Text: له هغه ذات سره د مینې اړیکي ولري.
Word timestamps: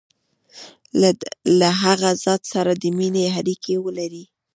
له 1.59 1.69
هغه 1.83 2.09
ذات 2.23 2.41
سره 2.53 2.71
د 2.81 2.83
مینې 2.97 3.23
اړیکي 3.39 3.75
ولري. 3.85 4.23